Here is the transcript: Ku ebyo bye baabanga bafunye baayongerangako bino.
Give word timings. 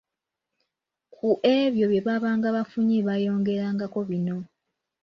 Ku 1.13 1.27
ebyo 1.57 1.85
bye 1.91 2.01
baabanga 2.07 2.47
bafunye 2.57 2.97
baayongerangako 3.07 3.99
bino. 4.09 4.37